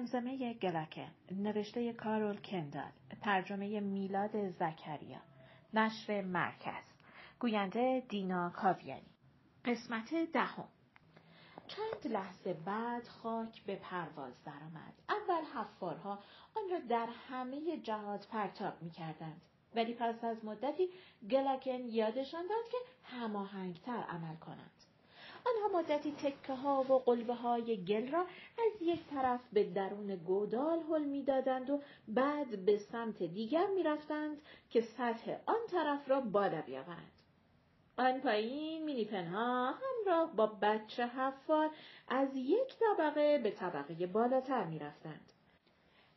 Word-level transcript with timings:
زمزمه 0.00 0.54
گلاکن 0.54 1.10
نوشته 1.30 1.92
کارول 1.92 2.36
کندال 2.36 2.90
ترجمه 3.22 3.80
میلاد 3.80 4.50
زکریا 4.50 5.18
نشر 5.74 6.22
مرکز 6.22 6.84
گوینده 7.40 8.02
دینا 8.08 8.50
کاویانی. 8.50 9.10
قسمت 9.64 10.14
دهم. 10.32 10.68
چند 11.68 12.12
لحظه 12.12 12.54
بعد 12.54 13.08
خاک 13.08 13.62
به 13.64 13.76
پرواز 13.76 14.32
درآمد. 14.44 14.94
اول 15.08 15.42
حفارها 15.54 16.18
آن 16.56 16.62
را 16.70 16.78
در 16.88 17.08
همه 17.28 17.76
جهات 17.76 18.26
پرتاب 18.28 18.82
می‌کردند. 18.82 19.40
ولی 19.74 19.94
پس 19.94 20.24
از 20.24 20.44
مدتی 20.44 20.88
گلاکن 21.30 21.80
یادشان 21.88 22.46
داد 22.46 22.68
که 22.70 22.78
هماهنگتر 23.04 24.02
عمل 24.08 24.36
کنند. 24.36 24.79
آنها 25.46 25.78
مدتی 25.78 26.12
تکه 26.12 26.54
ها 26.54 26.82
و 26.82 26.98
قلبه 26.98 27.34
های 27.34 27.84
گل 27.84 28.10
را 28.10 28.20
از 28.58 28.82
یک 28.82 29.00
طرف 29.10 29.40
به 29.52 29.64
درون 29.64 30.16
گودال 30.16 30.80
حل 30.90 31.04
می‌دادند 31.04 31.70
و 31.70 31.80
بعد 32.08 32.64
به 32.64 32.78
سمت 32.78 33.22
دیگر 33.22 33.66
می‌رفتند 33.66 34.42
که 34.70 34.80
سطح 34.80 35.36
آن 35.46 35.60
طرف 35.70 36.08
را 36.10 36.20
بالا 36.20 36.62
بیاورند. 36.62 37.12
آن 37.98 38.20
پایین 38.20 38.84
مینیپنها 38.84 39.66
همراه 39.72 40.32
با 40.36 40.46
بچه 40.46 41.06
حفار 41.06 41.70
از 42.08 42.28
یک 42.34 42.76
طبقه 42.78 43.38
به 43.38 43.50
طبقه 43.50 44.06
بالاتر 44.06 44.64
می‌رفتند. 44.64 45.32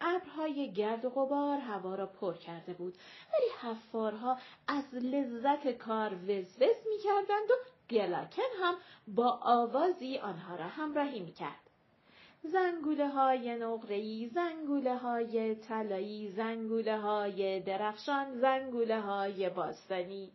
ابرهای 0.01 0.73
گرد 0.73 1.05
و 1.05 1.09
غبار 1.09 1.57
هوا 1.57 1.95
را 1.95 2.05
پر 2.05 2.33
کرده 2.33 2.73
بود 2.73 2.97
ولی 3.33 3.71
حفارها 3.71 4.37
از 4.67 4.93
لذت 4.93 5.71
کار 5.71 6.13
وزوز 6.13 6.75
می‌کردند 6.89 7.51
و 7.51 7.53
گلاکن 7.89 8.51
هم 8.61 8.75
با 9.07 9.39
آوازی 9.41 10.17
آنها 10.17 10.55
را 10.55 10.65
همراهی 10.65 11.19
می‌کرد. 11.19 11.59
زنگوله 12.43 13.07
های 13.07 13.55
نقرهی، 13.55 14.27
زنگوله 14.33 14.97
های 14.97 15.55
طلایی، 15.55 16.31
زنگوله 16.31 16.97
های 16.97 17.59
درخشان، 17.59 18.39
زنگوله 18.39 19.01
های 19.01 19.49
باستانی. 19.49 20.29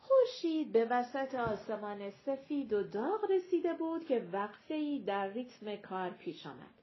خورشید 0.00 0.72
به 0.72 0.84
وسط 0.90 1.34
آسمان 1.34 2.10
سفید 2.10 2.72
و 2.72 2.82
داغ 2.82 3.30
رسیده 3.30 3.74
بود 3.74 4.06
که 4.06 4.28
وقفه‌ای 4.32 4.98
در 4.98 5.28
ریتم 5.28 5.76
کار 5.76 6.10
پیش 6.10 6.46
آمد. 6.46 6.76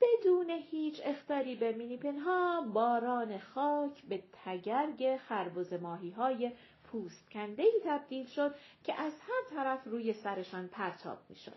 بدون 0.00 0.50
هیچ 0.50 1.00
اختاری 1.04 1.54
به 1.56 1.72
مینیپنها 1.72 2.60
باران 2.60 3.38
خاک 3.38 4.02
به 4.08 4.22
تگرگ 4.44 5.16
خربز 5.16 5.72
ماهی 5.72 6.10
های 6.10 6.52
پوست 6.92 7.30
کنده 7.30 7.62
ای 7.62 7.80
تبدیل 7.84 8.26
شد 8.26 8.54
که 8.84 9.00
از 9.00 9.12
هر 9.20 9.56
طرف 9.56 9.86
روی 9.86 10.12
سرشان 10.12 10.68
پرتاب 10.68 11.18
می 11.28 11.36
شد. 11.36 11.56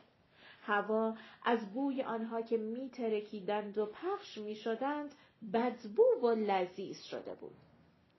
هوا 0.61 1.17
از 1.45 1.73
بوی 1.73 2.03
آنها 2.03 2.41
که 2.41 2.57
می 2.57 2.89
ترکیدند 2.89 3.77
و 3.77 3.85
پخش 3.85 4.37
می 4.37 4.55
شدند 4.55 5.15
بدبو 5.53 6.05
و 6.21 6.27
لذیذ 6.27 7.03
شده 7.03 7.35
بود. 7.35 7.55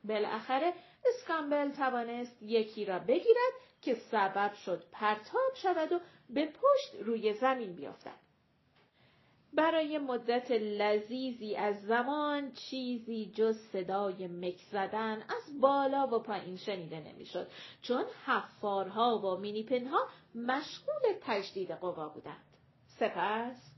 بالاخره 0.04 0.72
اسکامبل 1.06 1.70
توانست 1.70 2.42
یکی 2.42 2.84
را 2.84 2.98
بگیرد 2.98 3.52
که 3.82 3.94
سبب 3.94 4.54
شد 4.54 4.84
پرتاب 4.92 5.54
شود 5.54 5.92
و 5.92 6.00
به 6.30 6.46
پشت 6.46 7.02
روی 7.02 7.34
زمین 7.34 7.72
بیفتد. 7.72 8.23
برای 9.56 9.98
مدت 9.98 10.50
لذیذی 10.50 11.56
از 11.56 11.82
زمان 11.82 12.52
چیزی 12.52 13.32
جز 13.34 13.58
صدای 13.72 14.26
مک 14.26 14.58
زدن 14.72 15.16
از 15.16 15.60
بالا 15.60 16.06
و 16.06 16.18
پایین 16.18 16.56
شنیده 16.56 17.00
نمی‌شد 17.00 17.46
چون 17.82 18.04
حفارها 18.26 19.18
و 19.18 19.40
مینیپنها 19.40 20.08
مشغول 20.34 21.02
تجدید 21.22 21.70
قوا 21.70 22.08
بودند. 22.08 22.44
سپس 22.86 23.74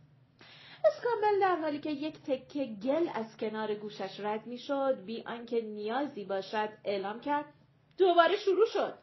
اسکامبل 0.85 1.41
در 1.41 1.57
حالی 1.57 1.79
که 1.79 1.91
یک 1.91 2.23
تکه 2.23 2.65
گل 2.65 3.09
از 3.15 3.37
کنار 3.37 3.75
گوشش 3.75 4.21
رد 4.21 4.47
می‌شد 4.47 5.05
بی 5.05 5.23
آنکه 5.27 5.61
نیازی 5.61 6.25
باشد 6.25 6.69
اعلام 6.85 7.21
کرد 7.21 7.55
دوباره 7.99 8.37
شروع 8.37 8.67
شد 8.67 8.99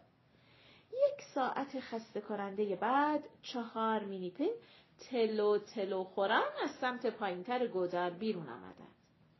یک 0.91 1.22
ساعت 1.33 1.79
خسته 1.79 2.22
کننده 2.22 2.75
بعد 2.75 3.23
چهار 3.41 4.03
مینیپن 4.03 4.50
تلو 5.09 5.58
تلو 5.58 6.03
خورن 6.03 6.44
از 6.64 6.72
سمت 6.72 7.06
پایینتر 7.06 7.68
گودر 7.68 8.09
بیرون 8.09 8.50
آمدند. 8.50 8.96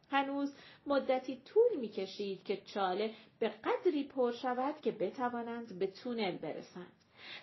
هنوز 0.10 0.56
مدتی 0.86 1.42
طول 1.46 1.80
می‌کشید 1.80 2.44
که 2.44 2.58
چاله 2.58 3.14
به 3.40 3.50
قدری 3.50 4.04
پر 4.04 4.32
شود 4.32 4.82
که 4.82 4.92
بتوانند 4.92 5.80
به 5.80 5.88
تونل 5.88 6.38
برسند. 6.38 6.92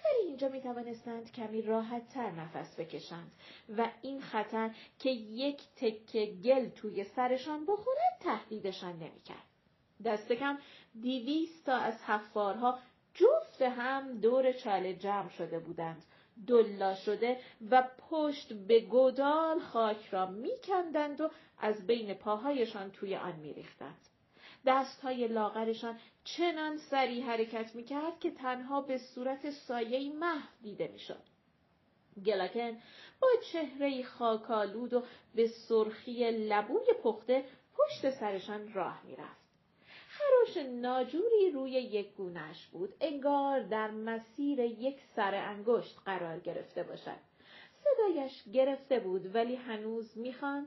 ولی 0.04 0.26
اینجا 0.28 0.48
می 0.48 0.60
توانستند 0.60 1.32
کمی 1.32 1.62
راحت 1.62 2.09
تر 2.09 2.30
نفس 2.30 2.80
بکشند 2.80 3.32
و 3.76 3.91
این 4.03 4.20
خطر 4.20 4.70
که 4.98 5.10
یک 5.10 5.60
تکه 5.76 6.26
گل 6.26 6.69
توی 6.69 7.04
سرشان 7.04 7.66
بخورد 7.66 7.98
تهدیدشان 8.20 8.92
نمی‌کرد. 8.92 9.47
دست 10.04 10.32
کم 10.32 10.59
دیویست 11.00 11.66
تا 11.66 11.76
از 11.76 12.03
حفارها 12.03 12.78
جفت 13.14 13.62
هم 13.62 14.20
دور 14.20 14.53
چاله 14.53 14.94
جمع 14.94 15.28
شده 15.28 15.59
بودند 15.59 16.04
دلا 16.46 16.94
شده 16.94 17.40
و 17.70 17.88
پشت 18.10 18.52
به 18.52 18.80
گودال 18.80 19.60
خاک 19.60 20.06
را 20.10 20.26
میکندند 20.26 21.20
و 21.20 21.30
از 21.58 21.86
بین 21.86 22.14
پاهایشان 22.14 22.90
توی 22.90 23.16
آن 23.16 23.36
میریختند. 23.36 24.06
دستهای 24.66 25.28
لاغرشان 25.28 25.98
چنان 26.24 26.76
سریع 26.76 27.24
حرکت 27.24 27.74
می‌کرد 27.74 28.20
که 28.20 28.30
تنها 28.30 28.80
به 28.80 28.98
صورت 28.98 29.50
سایه 29.50 30.12
محو 30.12 30.48
دیده 30.62 30.88
می‌شد. 30.88 31.22
گلاکن 32.26 32.76
با 33.20 33.28
چهره 33.52 34.02
خاکالود 34.02 34.94
و 34.94 35.02
به 35.34 35.48
سرخی 35.48 36.30
لبوی 36.30 36.86
پخته 37.02 37.44
پشت 37.76 38.10
سرشان 38.10 38.72
راه 38.72 39.02
می‌رفت. 39.04 39.39
خراش 40.20 40.66
ناجوری 40.66 41.50
روی 41.54 41.70
یک 41.70 42.14
گونش 42.14 42.66
بود. 42.66 42.94
انگار 43.00 43.60
در 43.60 43.91
مسیر 43.91 44.58
یک 44.58 44.97
سر 45.16 45.34
انگشت 45.34 45.98
قرار 46.04 46.38
گرفته 46.41 46.82
باشد. 46.82 47.16
صدایش 47.84 48.42
گرفته 48.53 49.00
بود 49.00 49.34
ولی 49.34 49.56
هنوز 49.56 50.19
می‌خواند 50.19 50.66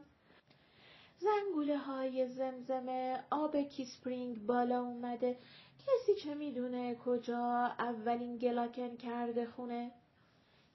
زنگوله 1.19 1.77
های 1.77 2.27
زمزمه 2.27 3.23
آب 3.29 3.57
کیسپرینگ 3.57 4.45
بالا 4.45 4.81
اومده. 4.81 5.37
کسی 5.79 6.15
چه 6.15 6.33
می‌دونه 6.33 6.95
کجا 6.95 7.71
اولین 7.79 8.37
گلاکن 8.37 8.95
کرده 8.95 9.45
خونه. 9.45 9.91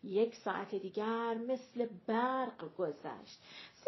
یک 0.04 0.34
ساعت 0.34 0.74
دیگر 0.74 1.34
مثل 1.34 1.86
برق 2.06 2.74
گذشت. 2.78 3.42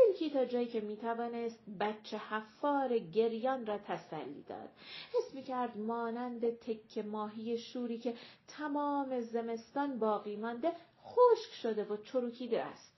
سیلکی 0.06 0.30
تا 0.30 0.44
جایی 0.44 0.66
که 0.66 0.80
می‌توانست 0.80 1.58
بچه 1.80 2.18
حفار 2.18 2.98
گریان 2.98 3.66
را 3.66 3.78
تسلی 3.78 4.44
داد. 4.48 4.68
حس 5.12 5.34
می‌کرد 5.34 5.78
مانند 5.78 6.58
تک 6.58 6.98
ماهی 6.98 7.58
شوری 7.58 7.98
که 7.98 8.14
تمام 8.48 9.20
زمستان 9.20 9.98
باقی 9.98 10.36
مانده 10.36 10.72
خشک 11.02 11.52
شده 11.52 11.84
و 11.84 11.96
چروکیده 11.96 12.62
است. 12.62 12.92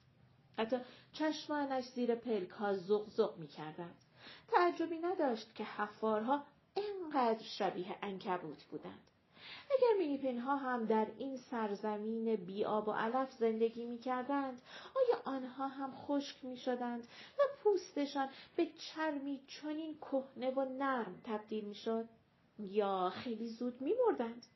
حتی 0.58 0.76
چشمانش 1.12 1.84
زیر 1.84 2.14
پلک 2.14 2.48
ها 2.48 2.72
زغ 2.74 3.08
زغ 3.10 3.38
می 3.38 3.48
تعجبی 4.48 4.98
نداشت 4.98 5.54
که 5.54 5.64
حفارها 5.64 6.42
اینقدر 6.74 7.42
شبیه 7.42 7.96
انکبوت 8.02 8.64
بودند. 8.64 9.11
اگر 9.78 9.98
مینیپین 9.98 10.38
ها 10.38 10.56
هم 10.56 10.84
در 10.84 11.06
این 11.18 11.36
سرزمین 11.36 12.36
بی 12.36 12.64
آب 12.64 12.88
و 12.88 12.92
علف 12.92 13.32
زندگی 13.32 13.86
می 13.86 13.98
کردند، 13.98 14.62
آیا 14.94 15.22
آنها 15.36 15.68
هم 15.68 15.94
خشک 15.94 16.44
می 16.44 16.56
شدند 16.56 17.02
و 17.38 17.42
پوستشان 17.62 18.28
به 18.56 18.66
چرمی 18.66 19.40
چنین 19.46 19.98
کهنه 19.98 20.50
و 20.50 20.64
نرم 20.64 21.20
تبدیل 21.24 21.64
می 21.64 21.74
شد؟ 21.74 22.08
یا 22.58 23.10
خیلی 23.10 23.48
زود 23.48 23.80
می 23.80 23.92
مردند؟ 24.06 24.46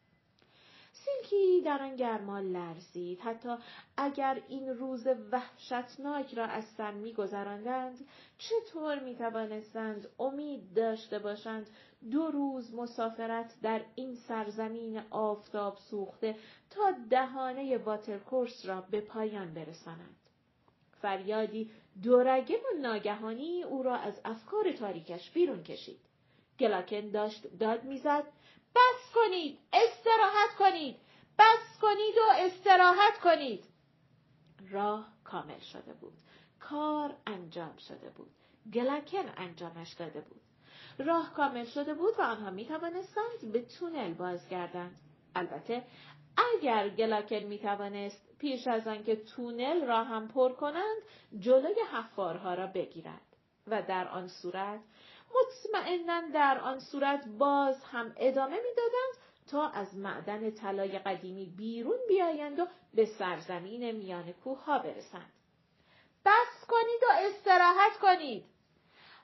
سیلکی 0.93 1.63
در 1.65 1.83
آن 1.83 1.97
گرما 1.97 2.41
لرزید 2.41 3.21
حتی 3.21 3.57
اگر 3.97 4.43
این 4.49 4.69
روز 4.69 5.07
وحشتناک 5.07 6.35
را 6.35 6.45
از 6.45 6.65
سر 6.65 6.91
میگذراندند 6.93 8.09
چطور 8.39 8.99
می‌توانستند 8.99 10.09
امید 10.19 10.75
داشته 10.75 11.19
باشند 11.19 11.71
دو 12.11 12.31
روز 12.31 12.75
مسافرت 12.75 13.55
در 13.63 13.85
این 13.95 14.15
سرزمین 14.15 15.03
آفتاب 15.11 15.77
سوخته 15.77 16.37
تا 16.71 16.95
دهانه 17.11 17.79
واترکورس 17.79 18.67
را 18.67 18.81
به 18.81 19.01
پایان 19.01 19.55
برسانند 19.55 20.17
فریادی 21.03 21.71
دورگه 22.03 22.57
و 22.57 22.81
ناگهانی 22.83 23.63
او 23.63 23.83
را 23.83 23.97
از 23.97 24.21
افکار 24.25 24.73
تاریکش 24.73 25.31
بیرون 25.31 25.63
کشید. 25.63 26.01
گلاکن 26.59 27.11
داشت 27.11 27.47
داد 27.59 27.85
می‌زد 27.85 28.25
بس 28.75 29.13
کنید 29.15 29.59
استراحت 29.73 30.55
کنید 30.59 30.97
بس 31.39 31.79
کنید 31.81 32.15
و 32.17 32.33
استراحت 32.37 33.19
کنید. 33.23 33.65
راه 34.71 35.13
کامل 35.25 35.59
شده 35.59 35.93
بود. 35.93 36.13
کار 36.61 37.17
انجام 37.27 37.77
شده 37.77 38.11
بود. 38.11 38.31
گلکن 38.73 39.33
انجامش 39.37 39.93
داده 39.93 40.21
بود. 40.21 40.41
راه 40.99 41.35
کامل 41.35 41.65
شده 41.65 41.95
بود 41.95 42.19
و 42.19 42.23
آنها 42.23 42.51
می 42.51 42.65
توانستند 42.65 43.53
به 43.53 43.63
تونل 43.63 44.15
بازگردند 44.15 44.97
البته 45.35 45.83
اگر 46.55 46.89
گلاکن 46.89 47.37
می 47.37 47.59
توانست 47.59 48.39
پیش 48.39 48.67
از 48.67 48.89
آنکه 48.89 49.17
تونل 49.17 49.87
را 49.87 50.05
هم 50.05 50.29
پر 50.29 50.53
کنند 50.53 51.03
جلوی 51.39 51.81
حفارها 51.93 52.55
را 52.55 52.67
بگیرد 52.67 53.21
و 53.67 53.83
در 53.83 54.09
آن 54.09 54.29
صورت 54.29 54.81
مطمئنا 55.35 56.23
در 56.35 56.59
آن 56.59 56.81
صورت 56.81 57.29
باز 57.39 57.85
هم 57.85 58.13
ادامه 58.17 58.57
می‌دادند 58.57 59.27
تا 59.51 59.69
از 59.69 59.97
معدن 59.97 60.51
طلای 60.51 60.99
قدیمی 60.99 61.47
بیرون 61.57 61.99
بیایند 62.09 62.59
و 62.59 62.67
به 62.95 63.07
سرزمین 63.07 63.91
میان 63.91 64.33
کوه 64.33 64.65
ها 64.65 64.79
برسند. 64.79 65.33
بس 66.25 66.67
کنید 66.69 67.03
و 67.03 67.13
استراحت 67.13 67.99
کنید. 68.03 68.45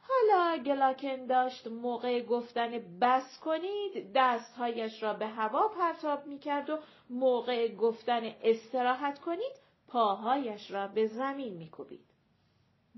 حالا 0.08 0.62
گلاکن 0.62 1.26
داشت 1.26 1.66
موقع 1.66 2.22
گفتن 2.22 2.98
بس 3.00 3.38
کنید 3.40 4.12
دستهایش 4.14 5.02
را 5.02 5.14
به 5.14 5.26
هوا 5.26 5.68
پرتاب 5.68 6.26
می 6.26 6.38
کرد 6.38 6.70
و 6.70 6.78
موقع 7.10 7.68
گفتن 7.74 8.34
استراحت 8.42 9.18
کنید 9.18 9.52
پاهایش 9.88 10.70
را 10.70 10.88
به 10.88 11.06
زمین 11.06 11.54
می 11.54 11.70
کوبید. 11.70 12.06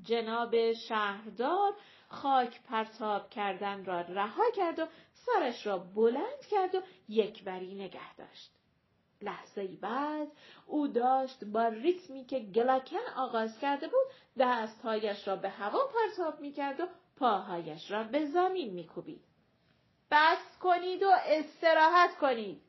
جناب 0.02 0.72
شهردار 0.72 1.74
خاک 2.08 2.62
پرتاب 2.62 3.30
کردن 3.30 3.84
را 3.84 4.00
رها 4.00 4.50
کرد 4.56 4.78
و 4.78 4.86
سرش 5.12 5.66
را 5.66 5.78
بلند 5.78 6.46
کرد 6.50 6.74
و 6.74 6.82
یکبری 7.08 7.74
نگه 7.74 8.16
داشت. 8.16 8.50
لحظه 9.22 9.66
بعد 9.66 10.28
او 10.66 10.88
داشت 10.88 11.44
با 11.44 11.68
ریتمی 11.68 12.24
که 12.24 12.40
گلاکن 12.40 12.96
آغاز 13.16 13.58
کرده 13.58 13.86
بود 13.86 14.06
دستهایش 14.38 15.28
را 15.28 15.36
به 15.36 15.48
هوا 15.48 15.78
پرتاب 15.86 16.40
می 16.40 16.52
کرد 16.52 16.80
و 16.80 16.86
پاهایش 17.16 17.90
را 17.90 18.04
به 18.04 18.26
زمین 18.26 18.70
می 18.70 18.86
کوبید. 18.86 19.24
بس 20.10 20.58
کنید 20.60 21.02
و 21.02 21.10
استراحت 21.26 22.16
کنید. 22.16 22.60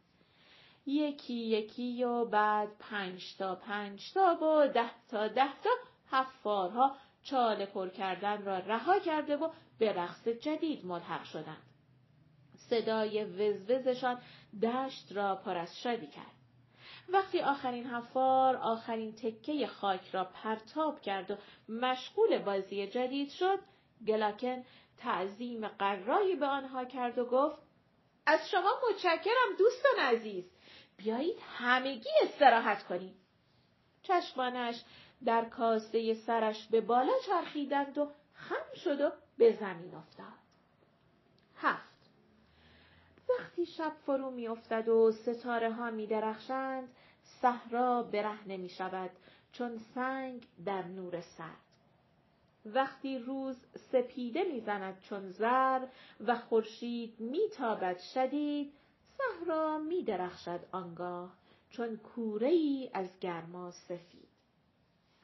یکی 0.86 1.33
یکی 1.33 2.03
و 2.03 2.25
بعد 2.25 2.69
پنج 2.80 3.38
تا 3.38 3.56
پنج 3.56 4.13
تا 4.13 4.38
و 4.42 4.68
ده 4.68 4.92
تا 5.09 5.27
ده 5.27 5.62
تا 5.63 5.69
حفارها 6.12 6.95
چاله 7.24 7.65
پر 7.65 7.89
کردن 7.89 8.45
را 8.45 8.59
رها 8.59 9.00
کرده 9.00 9.38
و 9.38 9.50
به 9.80 9.94
رقص 9.94 10.27
جدید 10.27 10.86
ملحق 10.86 11.24
شدند. 11.24 11.63
صدای 12.69 13.24
وزوزشان 13.24 14.21
دشت 14.63 15.12
را 15.12 15.36
پر 15.36 15.57
از 15.57 15.80
شادی 15.80 16.07
کرد. 16.07 16.35
وقتی 17.10 17.42
آخرین 17.42 17.88
حفار 17.88 18.56
آخرین 18.56 19.16
تکه 19.16 19.68
خاک 19.68 20.10
را 20.12 20.24
پرتاب 20.24 21.02
کرد 21.02 21.31
و 21.31 21.36
مشغول 21.69 22.38
بازی 22.38 22.88
جدید 22.88 23.30
شد، 23.30 23.60
گلاکن 24.07 24.63
تعظیم 24.98 25.68
قرایی 25.68 26.36
به 26.36 26.46
آنها 26.46 26.86
کرد 26.86 27.18
و 27.18 27.25
گفت 27.25 27.62
از 28.25 28.50
شما 28.50 28.72
متشکرم 28.90 29.56
دوستان 29.57 30.00
عزیز. 30.00 30.46
بیایید 30.98 31.38
همگی 31.57 32.10
استراحت 32.24 32.84
کنید 32.84 33.16
چشمانش 34.04 34.84
در 35.25 35.46
کاسه 35.46 36.13
سرش 36.13 36.68
به 36.68 36.81
بالا 36.81 37.13
چرخیدند 37.25 37.98
و 37.98 38.12
خم 38.34 38.75
شد 38.84 39.02
و 39.02 39.12
به 39.38 39.52
زمین 39.52 39.96
افتاد. 39.96 40.34
هفت. 41.56 41.94
وقتی 43.30 43.66
شب 43.66 43.92
فرو 44.06 44.31
می 44.31 44.48
افتد 44.48 44.88
و 44.88 45.12
ستاره 45.12 45.72
ها 45.74 45.92
می 45.92 46.07
درخشند 46.07 46.95
صحرا 47.24 48.04
برهنه 48.04 48.57
می 48.57 48.69
شود 48.69 49.10
چون 49.51 49.77
سنگ 49.77 50.48
در 50.66 50.83
نور 50.83 51.22
سرد. 51.22 51.66
وقتی 52.66 53.19
روز 53.19 53.56
سپیده 53.92 54.44
می‌زند 54.44 55.00
چون 55.01 55.30
زر 55.30 55.86
و 56.27 56.36
خورشید 56.36 57.19
میتابد 57.19 58.00
شدید 58.00 58.74
صحرا 59.18 59.78
میدرخشد 59.78 60.60
آنگاه 60.71 61.33
چون 61.69 61.98
کوره 61.98 62.48
ای 62.48 62.89
از 62.94 63.19
گرما 63.19 63.71
سفید. 63.71 64.28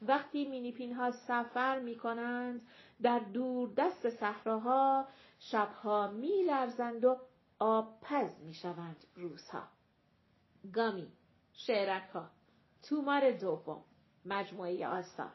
وقتی 0.02 0.44
مینیپین 0.48 0.92
ها 0.92 1.10
سفر 1.10 1.78
می 1.78 1.96
کنند 1.96 2.66
در 3.02 3.18
دور 3.18 3.70
دست 3.76 4.10
صحراها 4.10 5.08
شبها 5.38 6.08
می 6.08 6.42
لرزند 6.42 7.04
و 7.04 7.16
آبپز 7.58 8.40
می 8.40 8.54
شوند 8.54 9.06
روزها. 9.14 9.62
گامی 10.72 11.12
شعرک 11.52 12.08
ها 12.14 12.30
تومار 12.82 13.30
دوم 13.30 13.84
مجموعه 14.24 14.86
آثار 14.86 15.32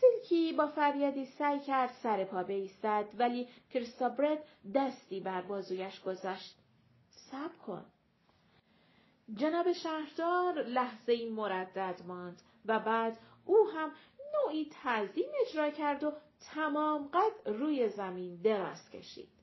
سیلکی 0.00 0.52
با 0.52 0.66
فریادی 0.66 1.26
سعی 1.26 1.60
کرد 1.60 1.90
سر 2.02 2.24
پا 2.24 2.42
بایستد 2.42 3.08
ولی 3.18 3.48
کریستابرد 3.70 4.44
دستی 4.74 5.20
بر 5.20 5.42
بازویش 5.42 6.00
گذاشت. 6.00 6.58
صبر 7.10 7.56
کن. 7.66 7.84
جناب 9.34 9.72
شهردار 9.72 10.62
لحظه 10.62 11.12
ای 11.12 11.28
مردد 11.30 12.02
ماند 12.06 12.42
و 12.66 12.78
بعد 12.78 13.18
او 13.44 13.70
هم 13.74 13.92
نوعی 14.34 14.70
تعظیم 14.82 15.28
اجرا 15.46 15.70
کرد 15.70 16.04
و 16.04 16.12
تمام 16.40 17.08
قد 17.08 17.48
روی 17.48 17.88
زمین 17.88 18.36
دراز 18.36 18.90
کشید. 18.90 19.37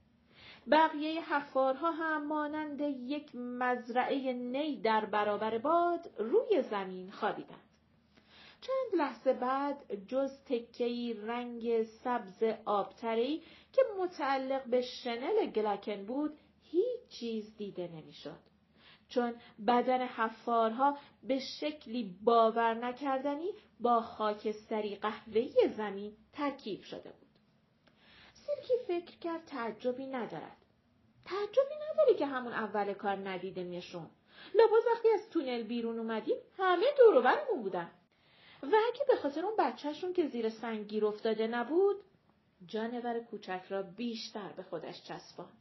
بقیه 0.72 1.34
حفارها 1.34 1.92
هم 1.92 2.28
مانند 2.28 2.82
یک 2.82 3.36
مزرعه 3.36 4.34
نی 4.34 4.82
در 4.82 5.06
برابر 5.06 5.58
باد 5.58 6.10
روی 6.18 6.62
زمین 6.62 7.12
خوابیدند. 7.12 7.66
چند 8.62 9.02
لحظه 9.02 9.34
بعد 9.34 10.08
جز 10.08 10.44
تکهی 10.46 11.14
رنگ 11.14 11.84
سبز 11.84 12.44
آبتری 12.66 13.44
که 13.74 13.82
متعلق 14.00 14.66
به 14.66 14.82
شنل 14.82 15.46
گلکن 15.46 16.06
بود 16.06 16.38
هیچ 16.64 17.08
چیز 17.10 17.58
دیده 17.58 17.88
نمی‌شد. 17.88 18.40
چون 19.10 19.34
بدن 19.68 20.02
حفارها 20.02 20.98
به 21.24 21.40
شکلی 21.40 22.16
باور 22.24 22.74
نکردنی 22.74 23.52
با 23.80 24.02
خاکستری 24.02 24.96
قهوه‌ای 24.96 25.70
زمین 25.78 26.14
ترکیب 26.34 26.82
شده 26.82 27.10
بود. 27.10 27.25
سیلکی 28.46 28.74
فکر 28.88 29.18
کرد 29.18 29.46
تعجبی 29.46 30.06
ندارد. 30.06 30.58
تعجبی 31.26 31.76
نداره 31.92 32.14
که 32.18 32.26
همون 32.26 32.54
اول 32.54 32.94
کار 32.94 33.16
ندیده 33.30 33.64
میشون. 33.64 34.10
لاباز 34.56 34.84
وقتی 34.94 35.10
از 35.10 35.30
تونل 35.30 35.64
بیرون 35.64 36.00
اومدیم 36.00 36.38
همه 36.58 36.86
دوروبرمون 36.98 37.64
بودن. 37.64 37.92
و 38.64 38.76
اگه 38.94 39.06
به 39.08 39.16
خاطر 39.16 39.46
اون 39.46 39.56
بچهشون 39.60 40.14
که 40.14 40.28
زیر 40.28 40.50
سنگ 40.50 40.88
گیر 40.88 41.06
افتاده 41.06 41.48
نبود 41.48 41.96
جانور 42.68 43.20
کوچک 43.20 43.62
را 43.70 43.82
بیشتر 43.82 44.50
به 44.58 44.64
خودش 44.64 45.04
چسباند. 45.04 45.58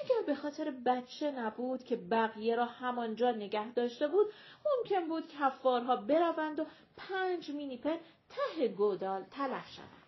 اگر 0.00 0.26
به 0.26 0.34
خاطر 0.34 0.70
بچه 0.70 1.30
نبود 1.30 1.84
که 1.84 1.96
بقیه 1.96 2.56
را 2.56 2.64
همانجا 2.64 3.30
نگه 3.30 3.72
داشته 3.72 4.08
بود 4.08 4.32
ممکن 4.66 5.08
بود 5.08 5.28
که 5.28 5.36
حفارها 5.36 5.96
بروند 5.96 6.60
و 6.60 6.66
پنج 6.96 7.50
مینیپن 7.50 7.96
ته 8.28 8.68
گودال 8.68 9.24
تلف 9.30 9.68
شوند. 9.70 10.03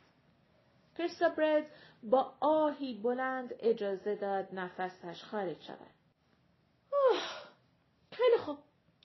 کریستابرد 0.99 1.67
با 2.03 2.35
آهی 2.41 2.95
بلند 2.95 3.55
اجازه 3.61 4.15
داد 4.15 4.49
نفسش 4.53 5.25
خارج 5.25 5.63
شود. 5.63 5.95
اوه 6.93 7.23
خیلی 8.13 8.37
خوب 8.39 8.59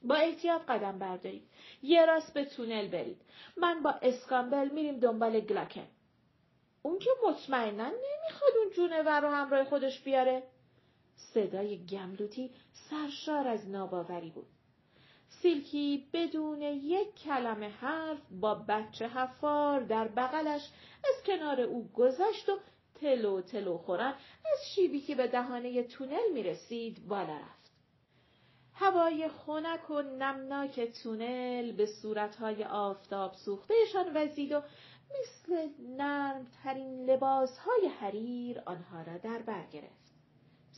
با 0.03 0.15
احتیاط 0.15 0.61
قدم 0.67 0.99
بردارید. 0.99 1.49
یه 1.81 2.05
راست 2.05 2.33
به 2.33 2.45
تونل 2.45 2.87
برید. 2.87 3.21
من 3.57 3.83
با 3.83 3.89
اسکامبل 3.89 4.69
میریم 4.69 4.99
دنبال 4.99 5.39
گلاکن. 5.39 5.87
اون 6.81 6.99
که 6.99 7.09
مطمئنا 7.27 7.87
نمی‌خواد 7.87 8.51
اون 8.57 8.69
جونور 8.75 9.21
رو 9.21 9.29
همراه 9.29 9.63
خودش 9.63 10.01
بیاره. 10.01 10.43
صدای 11.15 11.85
گملوتی 11.85 12.51
سرشار 12.89 13.47
از 13.47 13.69
ناباوری 13.69 14.29
بود. 14.29 14.47
سیلکی 15.31 16.07
بدون 16.13 16.61
یک 16.61 17.15
کلمه 17.15 17.69
حرف 17.69 18.19
با 18.31 18.55
بچه 18.55 19.07
حفار 19.07 19.79
در 19.79 20.07
بغلش 20.07 20.69
از 21.03 21.23
کنار 21.25 21.61
او 21.61 21.89
گذشت 21.93 22.49
و 22.49 22.57
تلو 22.95 23.41
تلو 23.41 23.77
خورن 23.77 24.13
از 24.53 24.59
شیبی 24.75 25.01
که 25.01 25.15
به 25.15 25.27
دهانه 25.27 25.83
تونل 25.83 26.31
می‌رسید 26.33 27.07
بالا 27.07 27.37
رفت. 27.37 27.71
هوای 28.73 29.29
خنک 29.29 29.89
و 29.89 30.01
نمناک 30.01 30.79
تونل 30.79 31.71
به 31.71 31.85
صورتهای 31.85 32.63
آفتاب 32.63 33.33
سوختهشان 33.33 34.17
وزید 34.17 34.51
و 34.51 34.61
مثل 35.19 35.69
نرمترین 35.79 37.09
لباسهای 37.09 37.87
حریر 37.99 38.61
آنها 38.65 39.01
را 39.01 39.17
در 39.17 39.41
بر 39.41 39.65
گرفت. 39.71 40.00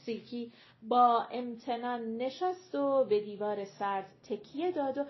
سیلکی 0.05 0.53
با 0.83 1.27
امتنان 1.31 2.17
نشست 2.17 2.75
و 2.75 3.05
به 3.09 3.19
دیوار 3.19 3.65
سرد 3.65 4.05
تکیه 4.29 4.71
داد 4.71 4.97
و 4.97 5.05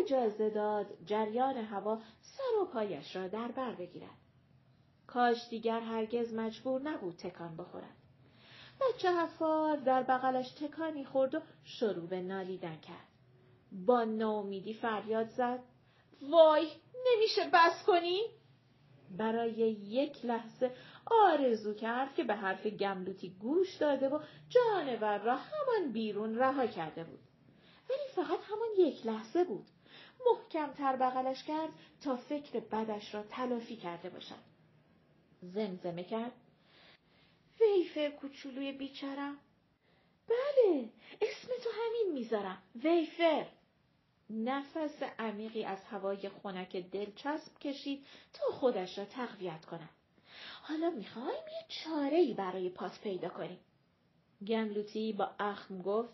اجازه 0.00 0.50
داد 0.50 0.86
جریان 1.06 1.56
هوا 1.56 1.98
سر 2.20 2.62
و 2.62 2.64
پایش 2.64 3.16
را 3.16 3.28
در 3.28 3.48
بر 3.48 3.74
بگیرد. 3.74 4.18
کاش 5.06 5.48
دیگر 5.50 5.80
هرگز 5.80 6.34
مجبور 6.34 6.80
نبود 6.80 7.16
تکان 7.16 7.56
بخورد. 7.56 7.96
بچه 8.80 9.12
حفار 9.12 9.76
در 9.76 10.02
بغلش 10.02 10.50
تکانی 10.50 11.04
خورد 11.04 11.34
و 11.34 11.40
شروع 11.64 12.06
به 12.06 12.22
نالیدن 12.22 12.76
کرد. 12.76 13.08
با 13.86 14.04
ناامیدی 14.04 14.74
فریاد 14.74 15.28
زد. 15.28 15.60
وای 16.22 16.68
نمیشه 17.06 17.50
بس 17.52 17.84
کنی؟ 17.86 18.20
برای 19.10 19.52
یک 19.70 20.24
لحظه 20.24 20.70
آرزو 21.10 21.74
کرد 21.74 22.14
که 22.14 22.24
به 22.24 22.34
حرف 22.34 22.66
گملوتی 22.66 23.30
گوش 23.30 23.76
داده 23.76 24.08
و 24.08 24.20
جانور 24.48 25.18
را 25.18 25.36
همان 25.36 25.92
بیرون 25.92 26.38
رها 26.38 26.66
کرده 26.66 27.04
بود. 27.04 27.20
ولی 27.90 28.08
فقط 28.14 28.40
همان 28.44 28.68
یک 28.78 29.06
لحظه 29.06 29.44
بود. 29.44 29.66
محکمتر 30.26 30.96
بغلش 30.96 31.44
کرد 31.44 31.70
تا 32.00 32.16
فکر 32.16 32.60
بدش 32.60 33.14
را 33.14 33.22
تلافی 33.22 33.76
کرده 33.76 34.10
باشد. 34.10 34.48
زمزمه 35.42 36.04
کرد. 36.04 36.32
ویفر 37.60 38.10
کوچولوی 38.10 38.72
بیچارم. 38.72 39.38
بله 40.28 40.88
اسم 41.20 41.48
تو 41.64 41.70
همین 41.72 42.12
می‌ذارم 42.12 42.62
ویفر 42.84 43.46
نفس 44.30 45.02
عمیقی 45.18 45.64
از 45.64 45.84
هوای 45.84 46.28
خنک 46.28 46.76
دلچسب 46.76 47.58
کشید 47.58 48.06
تا 48.32 48.46
خودش 48.52 48.98
را 48.98 49.04
تقویت 49.04 49.64
کند 49.64 49.97
حالا 50.68 50.90
می‌خوایم 50.90 51.28
یه 51.28 51.66
چاره 51.68 52.16
ای 52.16 52.34
برای 52.34 52.70
پات 52.70 53.00
پیدا 53.00 53.28
کنیم. 53.28 53.60
گملوتی 54.46 55.12
با 55.12 55.30
اخم 55.38 55.82
گفت 55.82 56.12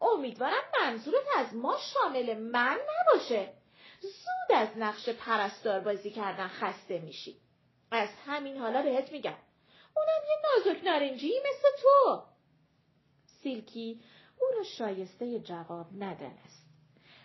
امیدوارم 0.00 0.62
منظورت 0.80 1.26
از 1.36 1.54
ما 1.54 1.76
شامل 1.94 2.38
من 2.38 2.78
نباشه. 3.00 3.52
زود 4.00 4.56
از 4.56 4.68
نقش 4.76 5.08
پرستار 5.08 5.80
بازی 5.80 6.10
کردن 6.10 6.48
خسته 6.48 6.98
میشی. 6.98 7.36
از 7.90 8.08
همین 8.26 8.56
حالا 8.56 8.82
بهت 8.82 9.12
میگم. 9.12 9.38
اونم 9.96 10.22
یه 10.28 10.36
نازک 10.44 10.84
نارنجی 10.84 11.32
مثل 11.38 11.82
تو. 11.82 12.22
سیلکی 13.26 14.00
او 14.38 14.46
را 14.56 14.64
شایسته 14.64 15.40
جواب 15.40 15.86
ندانست. 15.98 16.61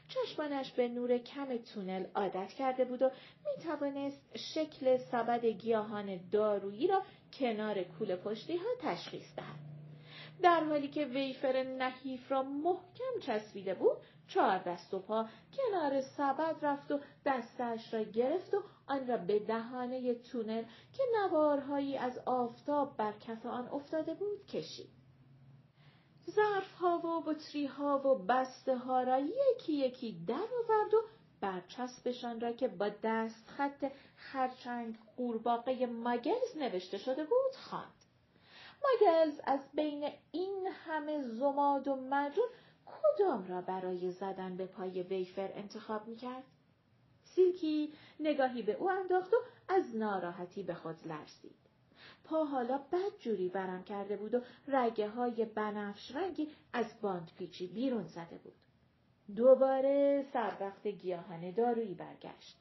چشمانش 0.07 0.71
به 0.71 0.87
نور 0.87 1.17
کم 1.17 1.57
تونل 1.57 2.05
عادت 2.15 2.47
کرده 2.47 2.85
بود 2.85 3.01
و 3.01 3.11
می 3.45 3.63
توانست 3.63 4.37
شکل 4.37 4.97
سبد 4.97 5.45
گیاهان 5.45 6.19
دارویی 6.31 6.87
را 6.87 7.01
کنار 7.39 7.83
کول 7.83 8.15
پشتی 8.15 8.57
ها 8.57 8.65
تشخیص 8.81 9.35
دهد. 9.35 9.67
در 10.41 10.63
حالی 10.63 10.87
که 10.87 11.05
ویفر 11.05 11.63
نحیف 11.63 12.31
را 12.31 12.43
محکم 12.43 13.19
چسبیده 13.21 13.73
بود 13.73 13.97
چهار 14.27 14.57
دست 14.57 14.93
و 14.93 14.99
پا 14.99 15.25
کنار 15.57 16.01
سبد 16.01 16.55
رفت 16.61 16.91
و 16.91 16.99
دستش 17.25 17.93
را 17.93 18.03
گرفت 18.03 18.53
و 18.53 18.63
آن 18.87 19.07
را 19.07 19.17
به 19.17 19.39
دهانه 19.39 20.15
تونل 20.15 20.63
که 20.93 21.03
نوارهایی 21.21 21.97
از 21.97 22.19
آفتاب 22.25 22.97
بر 22.97 23.11
کف 23.11 23.45
آن 23.45 23.67
افتاده 23.67 24.13
بود 24.13 24.45
کشید. 24.45 24.96
ظرف 26.31 26.71
ها 26.73 26.97
و 26.97 27.21
بطری 27.21 27.65
ها 27.65 28.07
و 28.07 28.15
بسته 28.15 28.77
ها 28.77 29.03
را 29.03 29.19
یکی 29.19 29.73
یکی 29.73 30.23
در 30.27 30.33
آورد 30.33 30.93
و 30.93 31.03
برچسبشان 31.41 32.41
را 32.41 32.51
که 32.51 32.67
با 32.67 32.89
دست 33.03 33.47
خط 33.47 33.91
خرچنگ 34.15 34.97
قورباغه 35.17 35.85
ماگلز 35.85 36.57
نوشته 36.57 36.97
شده 36.97 37.23
بود 37.23 37.55
خواند. 37.55 37.93
ماگلز 38.83 39.39
از 39.43 39.59
بین 39.73 40.09
این 40.31 40.67
همه 40.85 41.27
زماد 41.27 41.87
و 41.87 41.95
مجون 41.95 42.47
کدام 42.85 43.47
را 43.47 43.61
برای 43.61 44.11
زدن 44.11 44.57
به 44.57 44.65
پای 44.65 45.03
ویفر 45.03 45.49
انتخاب 45.53 46.07
می‌کرد؟ 46.07 46.43
سیلکی 47.23 47.93
نگاهی 48.19 48.61
به 48.61 48.73
او 48.73 48.89
انداخت 48.89 49.33
و 49.33 49.37
از 49.67 49.95
ناراحتی 49.95 50.63
به 50.63 50.73
خود 50.73 51.07
لرزید. 51.07 51.66
پا 52.29 52.43
حالا 52.45 52.77
بد 52.77 53.17
جوری 53.19 53.49
ورم 53.49 53.83
کرده 53.83 54.17
بود 54.17 54.33
و 54.33 54.41
رگه 54.67 55.09
های 55.09 55.45
بنفش 55.45 56.15
رنگی 56.15 56.47
از 56.73 56.85
باند 57.01 57.31
پیچی 57.37 57.67
بیرون 57.67 58.07
زده 58.07 58.37
بود. 58.37 58.53
دوباره 59.35 60.25
سر 60.33 60.51
وقت 60.59 60.87
گیاهان 60.87 61.51
دارویی 61.51 61.93
برگشت. 61.93 62.57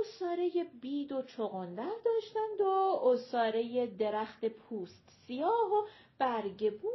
اصاره 0.00 0.50
بید 0.80 1.12
و 1.12 1.22
چغندر 1.22 1.92
داشتند 2.04 2.60
و 2.60 3.00
اصاره 3.04 3.86
درخت 3.86 4.44
پوست 4.44 5.08
سیاه 5.26 5.72
و 5.72 5.86
برگ 6.18 6.80
بو 6.80 6.90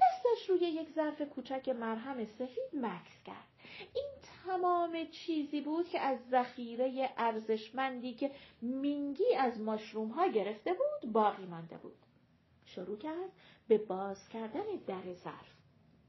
دستش 0.00 0.50
روی 0.50 0.60
یک 0.60 0.90
ظرف 0.94 1.22
کوچک 1.22 1.68
مرهم 1.68 2.24
سفید 2.24 2.70
مکس 2.72 3.22
کرد. 3.24 3.46
این 3.94 4.06
تمام 4.46 5.06
چیزی 5.06 5.60
بود 5.60 5.88
که 5.88 6.00
از 6.00 6.18
ذخیره 6.30 7.10
ارزشمندی 7.16 8.14
که 8.14 8.30
مینگی 8.62 9.34
از 9.34 9.60
ماشروم 9.60 10.08
ها 10.08 10.26
گرفته 10.26 10.72
بود 10.72 11.12
باقی 11.12 11.46
مانده 11.46 11.76
بود. 11.76 11.96
شروع 12.64 12.98
کرد 12.98 13.32
به 13.68 13.78
باز 13.78 14.28
کردن 14.28 14.64
در 14.86 15.12
ظرف. 15.12 15.56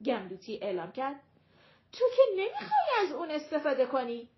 گملوتی 0.05 0.59
اعلام 0.61 0.91
کرد 0.91 1.19
تو 1.91 2.05
که 2.15 2.21
نمی‌خوای 2.31 3.05
از 3.07 3.11
اون 3.11 3.31
استفاده 3.31 3.85
کنی؟ 3.85 4.29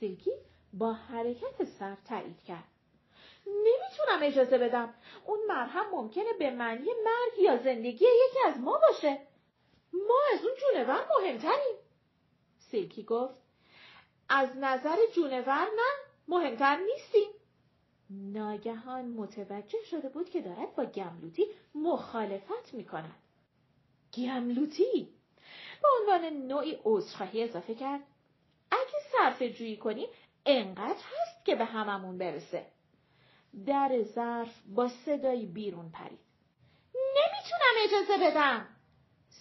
سیلکی 0.00 0.32
با 0.72 0.92
حرکت 0.92 1.64
سر 1.64 1.96
تایید 2.08 2.42
کرد. 2.42 2.68
نمی‌تونم 3.46 4.22
اجازه 4.22 4.58
بدم. 4.58 4.94
اون 5.26 5.38
مرهم 5.48 5.90
ممکنه 5.92 6.32
به 6.38 6.50
معنی 6.50 6.88
مرگ 7.04 7.38
یا 7.38 7.56
زندگی 7.56 8.04
یکی 8.04 8.38
از 8.46 8.58
ما 8.58 8.80
باشه. 8.88 9.18
ما 9.92 10.18
از 10.34 10.44
اون 10.44 10.54
جونور 10.60 11.06
مهمتریم. 11.20 11.89
سیلکی 12.70 13.02
گفت 13.02 13.34
از 14.28 14.56
نظر 14.56 14.96
جونور 15.14 15.64
نه 15.64 15.90
مهمتر 16.28 16.76
نیستیم. 16.76 17.30
ناگهان 18.10 19.04
متوجه 19.04 19.78
شده 19.90 20.08
بود 20.08 20.30
که 20.30 20.40
دارد 20.40 20.74
با 20.74 20.84
گملوتی 20.84 21.46
مخالفت 21.74 22.74
می 22.74 22.84
کند. 22.84 23.14
گملوتی 24.14 25.08
به 25.82 25.88
عنوان 26.00 26.46
نوعی 26.46 26.78
عذرخواهی 26.84 27.42
اضافه 27.42 27.74
کرد 27.74 28.00
اگه 28.70 29.00
صرف 29.12 29.42
جویی 29.42 29.76
کنیم 29.76 30.08
انقدر 30.46 30.94
هست 30.94 31.44
که 31.44 31.54
به 31.54 31.64
هممون 31.64 32.18
برسه. 32.18 32.66
در 33.66 34.02
ظرف 34.02 34.62
با 34.74 34.88
صدایی 34.88 35.46
بیرون 35.46 35.90
پرید. 35.90 36.18
نمی‌تونم 36.94 37.74
اجازه 37.84 38.30
بدم. 38.30 38.68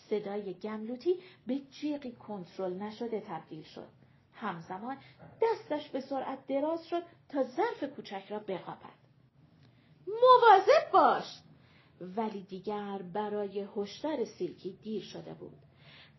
صدای 0.09 0.53
گملوتی 0.53 1.19
به 1.47 1.59
جیغی 1.59 2.11
کنترل 2.11 2.73
نشده 2.73 3.23
تبدیل 3.27 3.63
شد. 3.63 3.87
همزمان 4.33 4.97
دستش 5.41 5.89
به 5.89 6.01
سرعت 6.01 6.47
دراز 6.47 6.87
شد 6.87 7.03
تا 7.29 7.43
ظرف 7.43 7.83
کوچک 7.95 8.23
را 8.29 8.39
بقاپد. 8.39 8.99
مواظب 10.07 10.91
باش! 10.93 11.39
ولی 12.01 12.43
دیگر 12.43 13.01
برای 13.13 13.67
هشدار 13.75 14.25
سیلکی 14.25 14.79
دیر 14.83 15.03
شده 15.03 15.33
بود. 15.33 15.57